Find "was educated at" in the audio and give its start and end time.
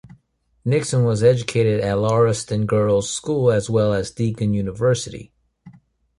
1.05-1.95